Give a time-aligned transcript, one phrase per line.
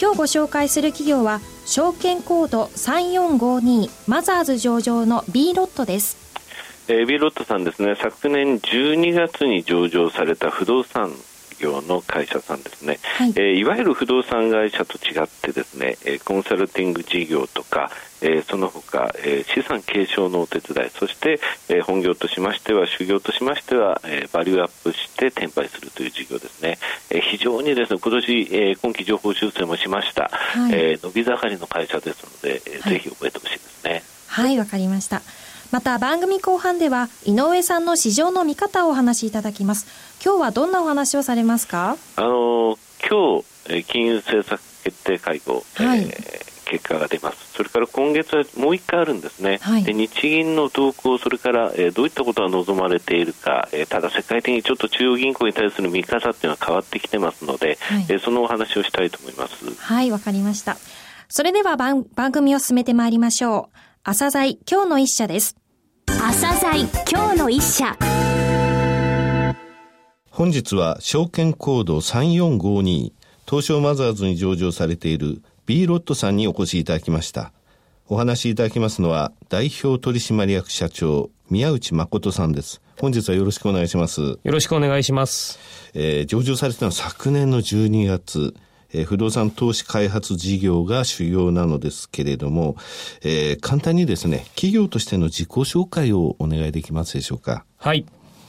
[0.00, 6.16] 今日ご紹介する企業は証券コード3452マザーズ上場の B ロットです。
[6.88, 7.94] えー、ビーロットさんですね。
[7.94, 11.12] 昨年12月に上場された不動産
[11.58, 13.30] 業の会社さんですね、はい。
[13.30, 17.90] えー、いわゆる不動産会社と違ってですね、えー、コンサルティング事業とか、
[18.20, 26.78] えー、その他、えー、資産継承のお手伝いそして、えー、本業としましては主業としましては、えー、バリューアップして転売するという事業ですね、
[27.10, 34.02] えー、非常にですね今年、えー、今期情報修正もしました、はい、えー、伸び盛りの会社ですので、えー、はい、ぜひ覚えてほしいですね。
[34.26, 35.22] はいわかりました
[35.74, 39.88] また番組後半では井上さんの市場の見方をお話しいただきます。
[40.24, 41.96] 今日はどんなお話をされますか？
[42.14, 47.54] あの今日金融政策決定会合、はい、えー、結果が出ます。
[47.54, 59.74] それから今月はもう1回あるんですね、はい、で日銀の動向それから、えー、どういったことが望まれているか、えー、ただ世界的にちょっと中央銀行に対する見方っていうのは変わってきてますので、はい、えー、そのお話をしたいと思います。
[59.74, 60.76] はいわかりました。
[61.28, 63.76] それでは番番組を進めてまいりましょう。
[64.04, 65.56] 朝鮮今日の一社です
[66.26, 67.98] 朝鮮今日の一社。
[70.30, 73.12] 本日は証券コード3452
[73.46, 77.52] 東証マザーズに上場されている B ロットさんにお越しいただきました。
[78.08, 82.80] お話しいただきますのは代表取締役社長宮内誠さんです。
[82.98, 84.22] 本日はよろしくお願いします。
[84.22, 85.58] よろしくお願いします、
[85.92, 88.54] えー、上場されたのは昨年の12月
[88.94, 92.76] えー、不動産投資開発事業が主要なのですけれども、
[93.22, 97.64] えー、簡単にですね、企業としての自己紹介をお願いできますでしょうか？
[97.76, 98.06] はい。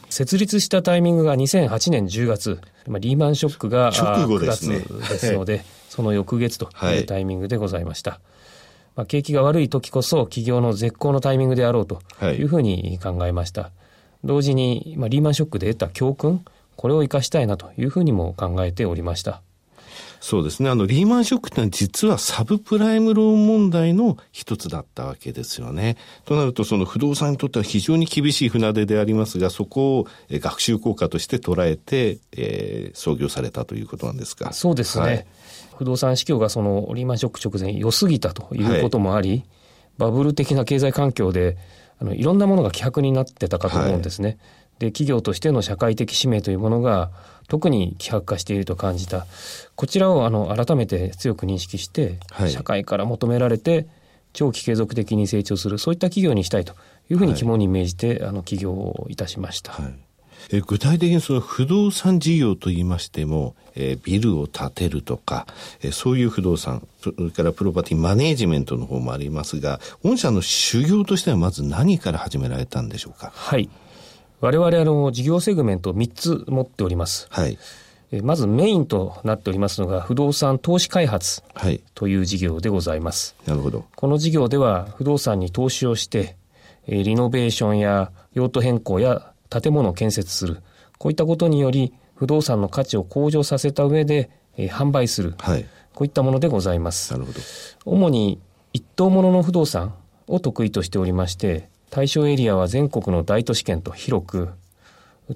[0.10, 4.80] 設立したタイミングが2008年10月、まあ、リーマンショックが直後ですね。
[4.80, 8.12] ですので、その翌月というタイミングでございました。
[8.12, 8.20] はい、
[8.98, 13.62] まあ、景気が悪い時こそ企業の絶好のタイミングであろうというふうに考えました。
[13.64, 13.72] はい、
[14.24, 16.46] 同時に、まあ、リーマンショックで得た教訓、
[16.76, 19.42] これを生かしたいなというふうにも考えておりました。
[20.20, 20.70] そうですね。
[20.70, 25.98] あの、リーマンショックってのは実はサブプライムローン問題の一つだったわけですよね。
[26.26, 34.54] となると、その不動産にとっては非常に厳しい船出でありますが、そこを学習効果として捉えて、えー、創業されたということなんですか？
[34.54, 35.06] そうですね。
[35.06, 35.26] はい、
[35.78, 39.46] 不動産市況がそのリーマンショック直前良すぎたということもあり、はい、
[39.98, 41.58] バブル的な経済環境で、
[42.00, 44.28] あの、いろんなものが希薄になってたかと思うんですね。
[44.30, 44.38] はい
[44.78, 47.10] で、企業としての社会的使命というものが
[47.48, 49.28] 特に希薄化していると感じた。
[49.76, 53.88] こちらをあの改めて強く認識して、はい、社会から求められて
[54.34, 56.74] 長期継続的に成長する、そういった企業にしたいと
[57.10, 59.72] いうふうに肝に銘じて、はい、あの起業をいたしました。
[59.74, 59.94] はい
[60.52, 65.48] え具体的にその不動産事業といいましても、えー、ビルを建てるとか、
[65.82, 73.32] えー、そういう不動産、それからプロパティマネージメントの方もありますが、御社の修行としてはまず何から始められたんでしょうか？
[73.34, 73.70] はい。
[74.42, 77.28] 我々あの事業セグメント3つ持っております。
[77.30, 77.58] はい。
[78.22, 81.44] まずメインとなっておりますのが不動産投資開発
[81.96, 83.36] という事業でございます。
[83.40, 83.86] はい、なるほど。
[83.96, 86.38] この事業では不動産に投資をして、
[86.88, 90.62] リノベーションや用途変更や建物を建設する。
[90.98, 95.36] こういったことにより不動産の価値を向上させた上で、えー、販売する。
[95.40, 95.66] はい。
[95.94, 97.14] こういったものでございます。
[97.14, 97.40] なるほど。
[97.86, 98.40] 主に
[98.74, 99.96] 一棟ものの不動産
[100.28, 104.50] を得意としておりまして、対象エリアは全国の大都市圏と広く、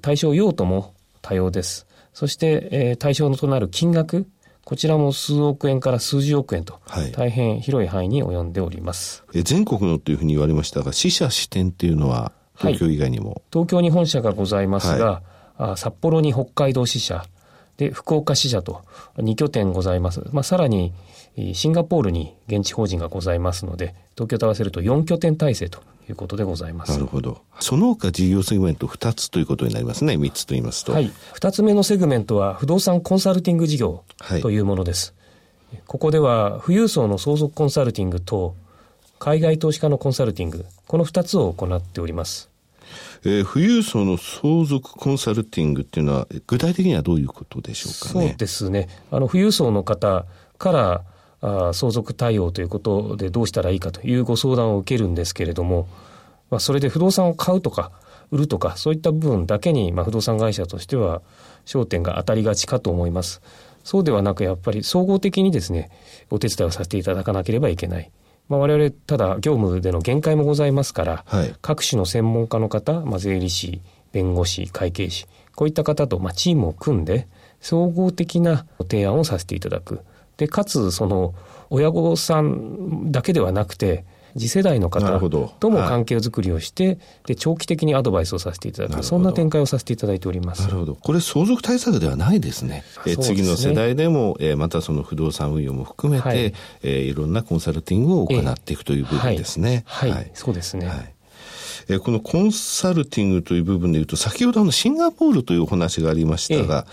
[0.02, 1.88] 対象用途も多様です。
[2.14, 4.28] そして、えー、対象となる金額、
[4.64, 9.24] こちらも数億円から数十億円と、はい、大変広い範囲に及んでおります。
[9.34, 15.22] え全国のというふうに言われましたが、死者支店っていうのは東京以外にも、はい、東京に本社がございますが、
[15.58, 17.26] はい、札幌に北海道支社、
[17.78, 18.84] で、福岡支社と
[19.18, 20.22] 2拠点ございます。
[20.34, 20.94] まあ、さらに、
[21.54, 25.80] シンガポールに現地法人がございますので、東京と合わせると4拠点体制と
[26.10, 26.92] いうことでございます。
[26.92, 27.42] なるほど。
[27.60, 30.16] その他事業セグメント2つということになりますね。
[30.16, 30.94] 3つと言いますと。
[30.94, 31.12] はい。
[31.36, 34.04] 2つ目のセグメントは不動産コンサルティング事業
[34.42, 35.14] というものです。
[35.72, 38.56] はい、ここでは富裕層の相続コンサルティングと
[39.20, 42.50] 海外投資家のコンサルティング、この2つを行っております。
[43.26, 48.28] えー、富裕層の相続コンサルティングっていうのは、具体的にはどういうことでしょうかね？
[48.30, 48.88] そうですね。
[49.12, 50.26] あの、富裕層の方
[50.58, 51.02] から、
[51.42, 55.88] あ相続対応ということでどうしたらいいかというご相談を受けるんですけれども、
[56.50, 57.92] まあ、それで不動産を買うとか、
[58.32, 61.22] 売るとか、そういった部分だけに、まあ、不動産会社としては
[61.66, 63.42] 焦点が当たりがちかと思います。
[63.84, 65.90] そうではなく、やっぱり総合的にですね、
[66.30, 68.12] お手伝いをさせていただかなければいけない。
[68.48, 73.82] まあ、我々、ただ業務での限界もございますから、はい、各種の専門家の方、まあ、税理士、
[74.12, 77.28] 弁護士、会計士、こういった方と、まあ、チームを組んで、
[77.62, 80.02] 総合的な提案をさせていただく。
[80.40, 81.36] で、かつ、その、
[81.70, 84.06] 親御さんだけではなくて、
[84.38, 85.20] 次世代の方
[85.60, 86.98] とも関係づくりをして、はい、
[87.28, 90.62] で長期的にアドバイスをさせていただくそんな展開をさせていただいております。
[90.62, 90.96] なるほど。
[90.96, 92.84] これ相続対策ではないですね。
[93.08, 101.14] え次の世代でも、えー、またその不動産運用も含めて、はい、えー、いろんなコンサルティングを行っていくという部分ですね、はい、はい、そうですね、はい。
[101.90, 106.86] えこのコンサルティングという部分でいうと、先ほどのシンガポールというお話がありましたが、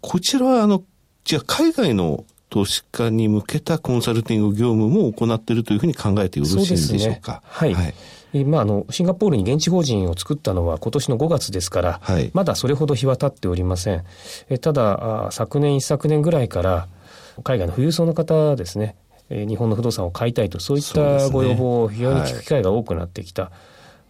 [0.00, 0.84] こちらはあの、
[1.24, 7.42] じゃあ海外の投資家に向けたコンサルティング業務も行っているというふうに考えてよろしいんでしょうか。
[7.60, 7.86] うね、はい。
[7.86, 7.94] はい
[8.42, 14.04] まあ、あの、シンガポールに現地法人を作ったのは今年の5月ですから、はい、まだそれほど日は経っておりません。
[14.48, 16.88] えただ昨年、一昨年ぐらいから、
[17.44, 18.96] 海外の富裕層の方ですね、
[19.30, 23.44] え日本の不動産を買いたいと、そういったご要望を非常に聞く機会が多くなってきた。
[23.44, 23.52] はい、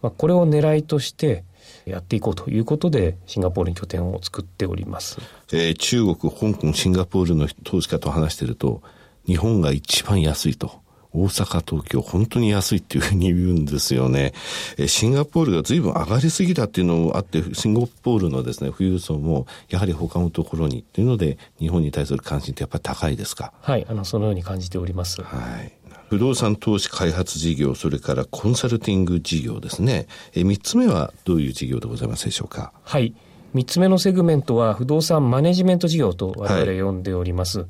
[0.03, 1.43] まあ、これを狙いとして、
[1.85, 5.19] やっていこうということで、シンガポールに拠点を作っております。
[5.51, 8.81] えー、中国、香港、シンガポールの投資家と話していると、
[9.25, 10.83] 日本が一番安いと。
[11.17, 14.33] 大阪、東京、本当に安いっていうふうに言うんですよね。
[14.77, 23.53] えシンガポールが随分上がりすぎたっていうのもあって、シンガポールのですね、富裕層も、やはり他のところにっていうので、日本に対する関心ってやっぱり高いですか？
[23.61, 25.21] はい、あの、そのように感じております。
[25.23, 25.71] はい。
[26.09, 30.07] 不動産投資開発事業、それからコンサルティング事業ですね。
[30.33, 32.71] え3つ目はどういう事業でございますでしょうか？
[32.83, 33.13] はい。
[33.55, 37.59] 3つ目のセグメントは不動産マネジメント事業と我々呼んでおります。
[37.59, 37.67] はい、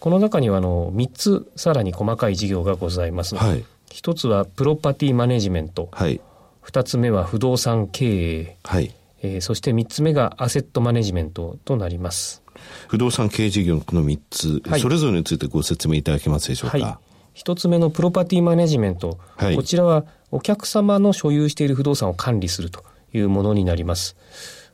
[0.00, 3.36] この中にはあの3つさらに細かい事業がございます。
[3.36, 5.90] はい、1つはプロパティマネジメント。
[5.92, 6.20] はい、
[6.64, 8.56] 2つ目は不動産経営。
[8.64, 12.42] はいえー、そして3つ目がアセットマネジメントとなります。
[12.88, 16.78] 不動産経営事業のこの3つ、はい、それぞれについてご説明いただけますでしょうか？
[16.78, 17.09] はい
[17.40, 22.84] 一つ目のプロパティマネジメント、はい、こちらはお客様の所有している不動産を管理すると
[23.14, 24.14] いうものになります。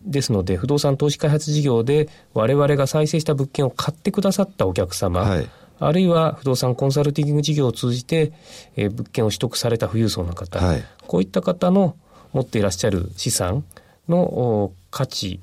[0.02, 5.48] ですので、不動産投資開発事業で我々が再生した物件を買ってくださったお客様、はい、
[5.78, 8.32] あるいは不動産コンサルティング事業を通じて、
[8.74, 11.94] えー、物件を取得された富裕層の方、はい、こういった方の
[12.32, 13.64] 持っていらっしゃる資産
[14.08, 15.38] の価値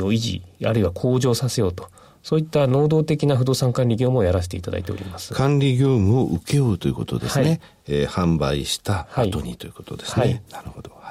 [0.00, 1.90] を維持、あるいは向上させようと。
[2.22, 5.34] そういった能動的な不動産管理業務をやらせていただいております。
[5.34, 7.48] 管理業務を受けようということですね。
[7.48, 10.24] はい、えー、販売した後にということですね。
[10.24, 11.02] はい、なるほど。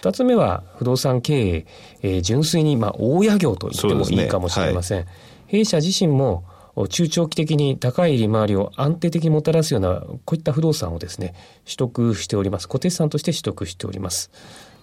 [0.00, 1.66] 二つ目は不動産経営、
[2.02, 4.98] えー、純粋にまあ大家業と言ってもいいかもしれません。
[5.00, 5.14] ねはい、
[5.58, 6.44] 弊社自身も
[6.88, 11.34] 中長期的に高い利回りを安定的にもたらすようなこういった不動産をですね
[11.64, 14.30] 取得しております固定資産として取得しております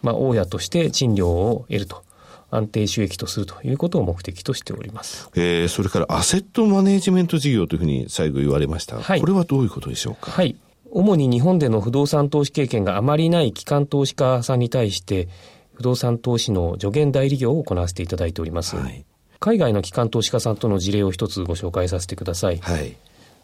[0.03, 2.03] まあ大家として賃料を得ると
[2.49, 5.29] 安定収益とするということを目的としております。
[5.35, 8.99] えー、それからアセットマネジメント事業というふうに最後言われました。
[8.99, 10.31] はい、これはどういうことでしょうか？
[10.31, 10.55] はい。
[10.89, 15.27] 主に日本での不動産投資経験があまりない機関投資家さんに対して、
[15.73, 18.77] 不動産投資の助言代理業を行わせていただいております。
[18.77, 19.05] はい、
[19.39, 22.57] 海外の機関投資家さんとの事例を一つご紹介させてください。
[22.59, 22.95] はい、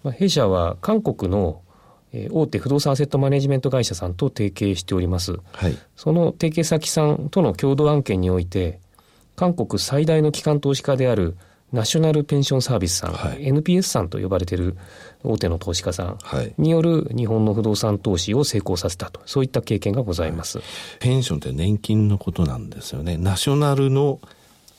[0.04, 1.62] まあ、弊社は韓国の
[2.32, 5.36] 大手不動産アセットマネジメント会社さんと提携しております。
[5.52, 8.80] はい、その提携先さんとの共同案件において、
[9.36, 11.36] 韓国最大の機関投資家である
[11.74, 14.78] ナショナルペンションサービスさん、はい、NPS さんと呼ばれている
[15.24, 16.20] 大手の投資家さん
[16.60, 20.60] による日本の不動産投資を成功させたと、そういった経験がございます。
[20.60, 20.68] はい、
[21.00, 23.18] ペンションって年金のことなんですよね。
[23.18, 24.20] ナショナルの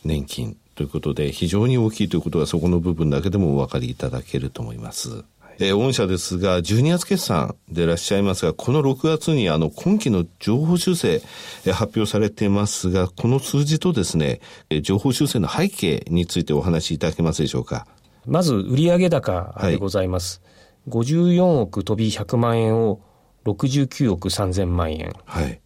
[0.04, 5.24] 年金ということで、非常に大きいということがそこの部分だけでもお分かりいただけると思います。
[5.58, 11.22] えー、御社ですが、12月決算でいらっしゃいますが、この6月にあの今期の情報修正、
[11.64, 17.86] えー、発表されていますが、この数字とですね、えー、情報修正の背景についてお話しいただけますでしょうか？
[18.26, 20.40] まず、売上高でございます。
[20.88, 23.00] はい、54億飛び100万円を
[23.44, 25.12] 69億3000万円。
[25.24, 25.60] はい。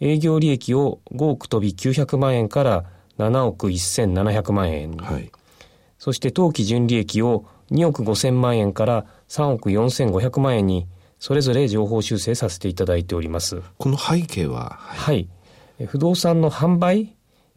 [0.00, 2.84] 営業利益を5億飛び900万円から
[3.18, 4.96] 7億1700万円。
[4.96, 5.30] はい。
[5.98, 10.86] そして当期純利益を2億5000万円から3億4500万円に
[11.18, 13.62] それぞれ情報修正させていただいております。
[13.78, 15.28] この背景は、はい、
[15.78, 15.86] はい。
[15.86, 17.16] 不動産の販売、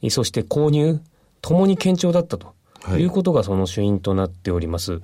[0.10, 1.02] そして購入、
[1.42, 2.54] ともに堅調だったと
[2.98, 5.02] いうことがその主因となっております。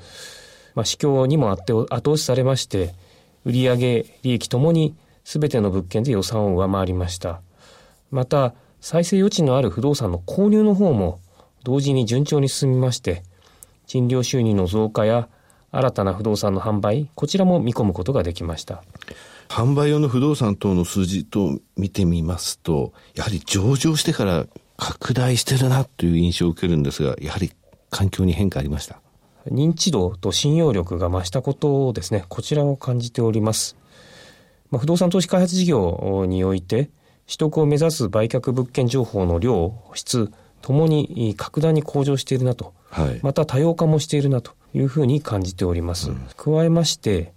[0.73, 2.93] まあ、市況にもあって後押しされまして、
[3.45, 7.41] 売上利益ともに全ての物件で予算を上回りました。
[8.11, 11.19] また、再生余地のある不動産の購入の方も
[11.63, 13.23] 同時に順調に進みまして、
[13.87, 15.29] 賃料収入の増加や
[15.77, 18.81] 新たな不動産の販売、こちらも見込むことができました。
[19.49, 27.51] 販売用の不動産等の数字と見てみますと、やはり上場してから拡大してるなという印象を受けるんですが、やはり
[27.89, 29.01] 環境に変化ありました。
[29.51, 33.75] 認知度と信用力が増したことをですね、こちらを感じております。
[34.71, 36.89] まあ、不動産投資開発事業において、
[37.27, 46.09] 取得を目指す売却物件情報の量、質、ともに格段に向上しているなと、はい、また多様化もしているなというふうに感じております。
[46.09, 47.33] うん、加えまして、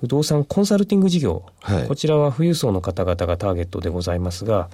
[0.00, 4.68] 不動産コンサルティング事業、はい、こちらは富裕層の方々がターゲットでございますが、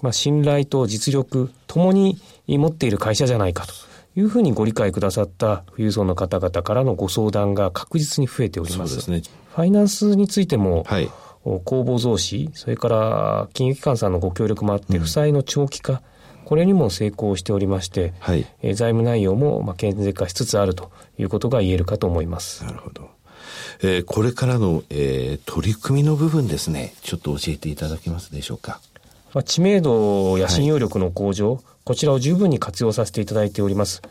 [0.00, 3.74] まあ、信頼と実力ともに持っている会社じゃないかと
[4.16, 9.02] いうふうにご理解くださった富裕層の方々からのご相談が確実に増えております。
[9.02, 9.22] すね、
[9.54, 11.10] ファイナンスについても、はい、
[11.42, 15.98] 公募増資、それから金融機関さんのご協力もあって、負債の長期化、うん、
[16.44, 22.64] これにも成功しておりまして、はい、え財務内容もまあ健全化しつつあるということが言えるかと思います。
[22.64, 23.10] なるほど。
[23.82, 28.80] えー、これからの、えー、取り組みの部分ですね、ちょっと教えていただけますでしょうか。
[29.34, 34.02] まあ、知名度や信用力の向上、はい、こちらを十分に活用させていただいております。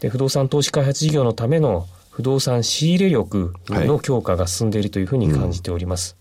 [0.00, 6.16] で不動産投資開発事業のための不動産仕入れ力の強化が進んでいるというふうに感じております。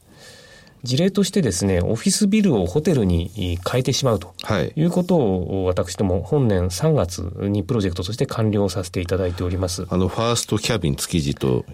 [0.85, 4.33] 事例としてですね、オフィスビルをホテルに変えてしまうと
[4.75, 9.85] いうことを、私ども本年3月にプロジェクトとして完了させていただいております。
[9.89, 11.65] あの、ファーストキャビン築地と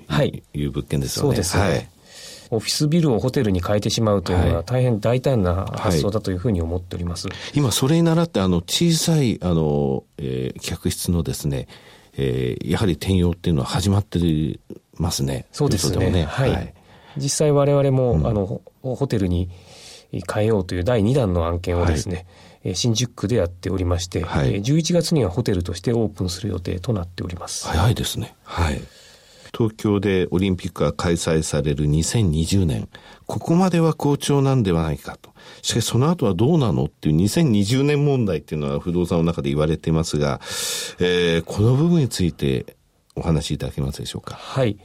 [0.53, 1.29] いう物件ですよね。
[1.29, 1.63] そうですね。
[1.63, 1.87] はい
[2.53, 7.29] オフィスビルをホテルに変えてしまうというのは大変大胆な発想だというふうに思っております。
[7.29, 11.69] はい、今、それに倣って、あの、小さい、あの、えー、客室のですね、
[12.17, 14.19] えー、やはり転用っていうのは始まって
[14.97, 15.45] ますね。
[15.53, 16.09] そうですね。
[16.09, 16.73] ねはい、はい。
[17.15, 19.49] 実際我々も、うん、あの、ホテルに
[20.11, 22.25] 変えようという第2弾の案件をですね、
[22.63, 27.67] はい、新宿区でやっておりまして、はい、11月にはホテルとしてオープンする予定となっております。
[27.67, 28.35] 早いですね。
[28.43, 28.81] はい。
[29.53, 32.87] 東京でオリンピックが開催される2020年、
[33.25, 35.31] ここまでは好調なんではないかと。
[35.61, 40.39] しかしその後はどうなのっていう2020年問題っていうのは不動産の中で言われていますが、
[40.99, 42.77] えー、この部分について
[43.15, 44.35] お話しいただけますでしょうか？
[44.35, 44.77] はい。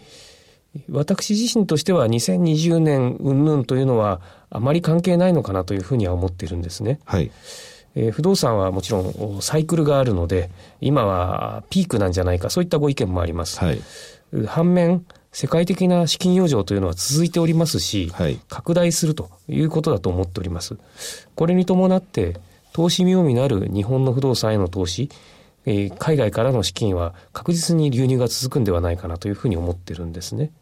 [0.90, 7.00] 私自身としては2020年云々というのはあまり関係ないのかなというふうには思っているんですね。
[7.04, 7.30] はい。
[7.94, 13.58] えー、不動産はもちろんサイクルがあるので、今はピークなんじゃないか、そういったご意見もあります。
[13.58, 13.80] はい。
[14.46, 20.76] 反面、世界的な資金余剰というのは続いておりますし、はい、拡大するということだと思っております。
[21.34, 22.36] これに伴って、
[22.72, 25.08] 投資妙味のある日本の不動産への投資、
[25.64, 30.52] えー、海外からの資金は確実に流入が続くんではないかなというふうに思ってるんですね。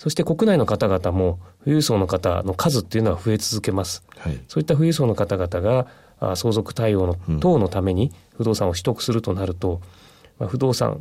[0.00, 4.02] そして国内の方々も富裕層の方の数っていうのは増え続けます。
[4.16, 9.82] はい、そういった富裕層の方々が相続対応の等のために不動産を取得するとなると、
[10.38, 10.98] まあ、不動産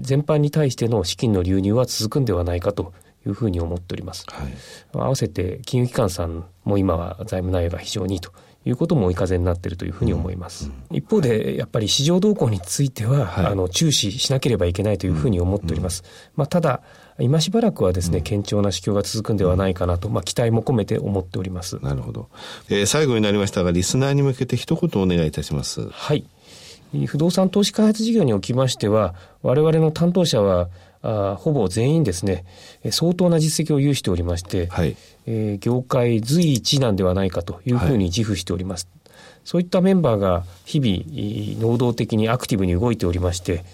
[0.00, 2.94] 全般に対しての資金の流入は続くんではないかと
[3.26, 4.24] いうふうに思っております。
[4.28, 4.52] はい、
[4.94, 8.32] 合わせて金融機関さんも今は財務内容が非常にいいと
[8.64, 10.70] いうことも追い風になっているというふうに思います。
[10.90, 16.02] うん、一方で、やっぱり市場動向については、はい、あの、注視しなければいけないというふうに思っております。
[16.02, 16.82] うん、まあ、ただ、
[17.20, 21.78] 今しばらくはですね、堅調な市況が続くんではないかなと、まあ、期待も込めて思っております。
[21.82, 22.28] なるほど。
[22.68, 25.88] えー、最後になりましたが、リスナーに向けて一言お願いいたします。
[25.88, 26.24] はい。
[27.06, 30.68] 不動産投資開発事業におきましては、我々の担当者は、
[31.00, 32.44] あほぼ全員ですね、
[32.90, 34.96] 相当な実績を有しておりまして、はい、
[35.26, 38.88] えー、業界随一なんではないかというふうに自負しております。
[39.04, 43.64] はい、そういったメンバーが日々、能動的にアクティブに動いておりまして、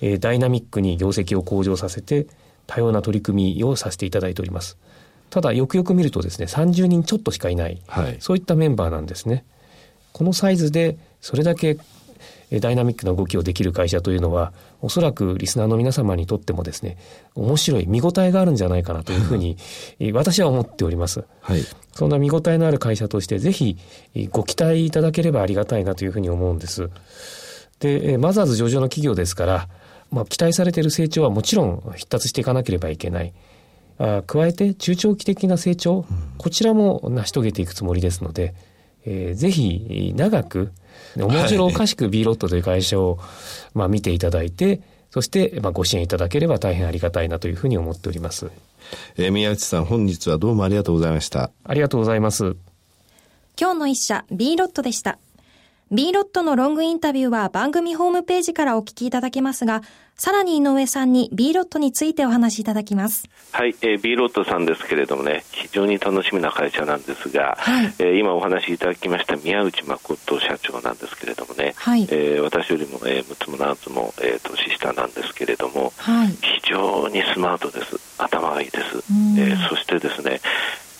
[0.00, 2.26] えー、ダイナミックに業績を向上させて、
[2.68, 4.78] 多様な取り組みをさせていただいております。
[5.30, 9.44] ただ、よくよく見るとですね、30人ちょっとしかいない、はい、そういったメンバーなんですね。
[10.12, 11.76] このサイズで、それだけ
[12.60, 16.96] ダイナミックな動きをできる会社というのは、おそらくリスナーの皆様にとってもですね、
[17.34, 19.56] 面白い、見応えがあるんじゃないかなというふうに、
[20.12, 21.24] 私は思っております。
[21.40, 21.62] はい。
[21.94, 23.76] そんな見応えのある会社として、ぜひ
[24.30, 26.90] ご期待いただければありがたいなというふうに思うんです。
[27.80, 29.68] で、マザーズ上場の企業ですから、
[30.10, 33.32] まあ、期待されている成長はもちろん必達していかなければいけない。
[33.98, 36.04] あ加えて中長期的な成長、うん、
[36.38, 38.54] こちらも成し遂げていくつもりですので、
[39.04, 40.72] えー、ぜひ長く
[41.16, 43.18] 面白おかしく B ロットという会社を、
[43.74, 48.50] まあ、見ていただいて、そして、まあ、ご支援いただければ大変ありがたいなというふうに思っております。
[49.16, 51.50] えー、宮内さん、本日はどうもありがとうございました。
[51.64, 52.56] ありがとうございます。
[53.58, 55.18] 今日の一社、B ロットでした。
[55.90, 59.80] B ロットのロングインタビューは番組ホームページからお聞きいただけますが、
[60.16, 63.24] さらに井上さんに B ロットについてお話しいただきます。
[63.52, 77.98] はい、えー、B ロットさんですけれどもね、非常に楽しみな会社なんですが、はい、えー、今お話しいただきました宮内誠社長なんですけれどもね、はい、えー、私よりも、えー、6つも7つも、えー、年下なんですけれども、はい、非常にスマートです。
[78.18, 78.98] 頭がいいです。
[79.38, 80.42] えー、そしてですね、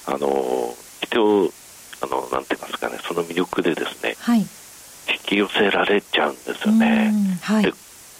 [0.07, 1.50] あの、人を、
[2.00, 4.47] あの、なんて言いますかね、その魅力でですね、はい
[5.38, 7.12] 寄せられちゃうんですよね。
[7.42, 7.73] はい、で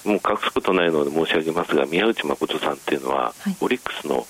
[0.05, 4.27] もう隠すことないので申し上げますが宮内誠さんっていうのは、はい、オリックスの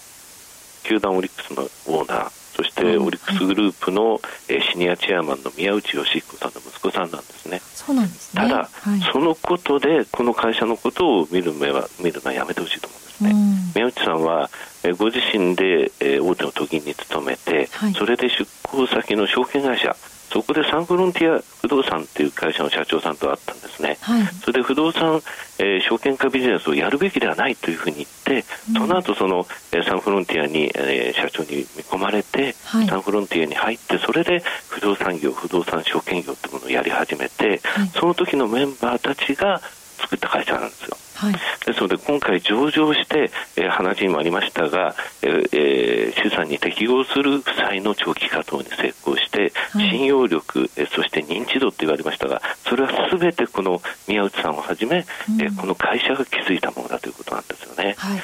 [0.83, 7.61] 球団オリックスのオーナーそしてオリックスグループの、えシニアチェアマンの宮内義彦さんの息子さんなんですね。
[7.73, 8.43] そうなんですね。
[8.43, 13.35] ただ、はい、そのことでこの会社のことを見る目は見るのはやめてほしいと思うんですね。
[13.77, 14.51] 宮内さんは、
[14.83, 19.95] えご自身で、え大手の都銀に勤めて、はい、それで出向先の証券会社
[20.31, 25.23] そこでサンフロンティア不動産っていう会社の社長さんと会ったんですね、はい、それで不動産、
[25.59, 39.61] えー、証券化ビジネスをやるべきではないというふうに言って、うん、その後その、えー、サンフロンティアに、えー、社長に見込まれて、はい、サンフロンティアに入ってそれで不動産業不動産証券業というものをやり始めて、はい、その時のメンバーたちが
[39.99, 40.97] 作った会社なんですよ。
[41.19, 41.33] はい、
[41.67, 57.97] ですので今回上場して、えー、話にもありましたが、えーえー、資産に適合する負債の長期化等に成功して、はい、信用力、えー、そして認知度と言われましたがそれはすべてこの宮内さんをはじめ、うん、えー、この会社が築いたものだということなんですよね。
[57.99, 58.23] はい。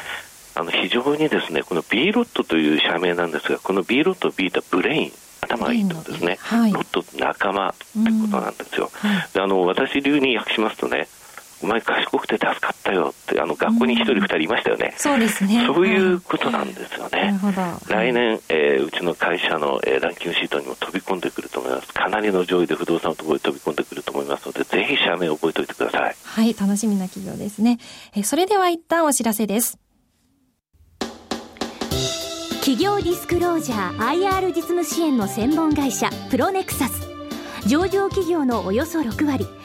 [0.57, 9.11] あの非常にですねこの B ロットという社名なんですがこの B ロット B とブレイン頭がいいとですね、はい、ロット仲間ってことなんですよ、うん。
[9.11, 11.09] はい、あの私流に訳しますとね
[11.63, 15.65] お前賢くて助かったよってあの学校に一人二人いましたよね、そうですね。
[15.67, 17.39] そういうことなんですよね、
[17.89, 21.93] 来年、えー、うちの会社の、えー、ランキングシートにも飛び込んでくると思います。
[21.93, 26.17] かなりの上位で不動産のところに飛び込んでくると思いますのでぜひ社名を覚えておいてください。
[26.25, 27.79] はい楽しみな企業ですね、
[28.15, 29.79] えー、それでは一旦お知らせです。
[32.61, 37.15] 企業ディスクロージャー IR 実務支援の専門会社プロネクサス。
[37.67, 39.47] 上場企業のおよそ6割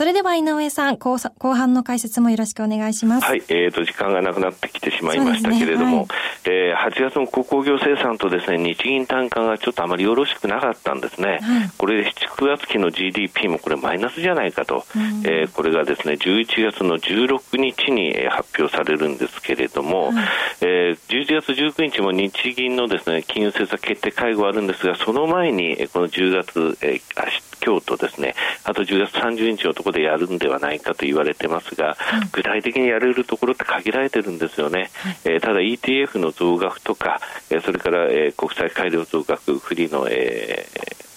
[0.00, 3.26] それでは井上さん、後後半の解説もよろしくお願いします。
[3.26, 6.06] はい、えーと、時間がなくなってきてしまいましたけれども、ねはい、
[6.46, 11.40] えー、8月の鉱工業生産とですね、日銀単価がちょっとあまりよろしくなかったんですね。
[11.42, 20.14] はい、これで7、9月期の GDP もこれマイナスじゃないかと、うん、えー、これがですね、11月の16日に発表されるんですけれども、はい、
[20.62, 34.90] えー、11月19日も日銀のですね、金融政策決定会合あるんですが、その前に、この10月、えー、今日とですね、あと10月30日のところでやるんではないかと言われてますが、うん、具体的にやれるところって限られてるんですよね。
[34.94, 37.20] はい、えー、ただ ETF の増額とか、
[37.50, 41.09] えー、それから、えー、国際改良増額、フリーの、えー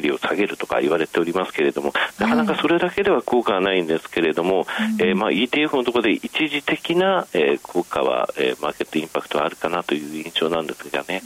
[0.00, 4.66] 利を下げるとか言われておりますけれども、なかなかそれだけでは効果はないんですけれども、
[4.98, 11.22] うん、えー、まあ、ETF のところで一時的な、えー、効果は、えー、マーケットインパクトはあるかなという印象なんですがね、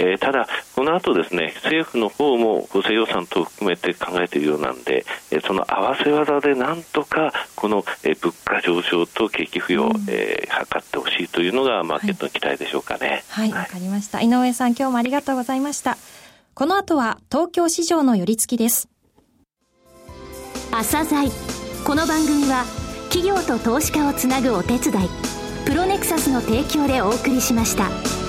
[0.00, 13.24] うん、えー、ただ、この後ですね、政府の方も補正予算等を含めて考えているようなんで、えー、その合わせ技でなんとか、この、えー、物価上昇と景気浮揚、うん、えー、図ってほしいというのがマーケットの期待でしょうかね。
[13.28, 14.20] はい、わ、はい、かりました。
[14.20, 15.96] 井上さん、今日もありがとうございました。
[16.54, 18.88] この後は東京市場の寄り付きです
[20.70, 21.30] 朝鮮
[21.86, 22.64] この番組は
[23.10, 25.08] 企業と投資家をつなぐお手伝い
[25.66, 28.21] プロネクサスの提供でお送りしました。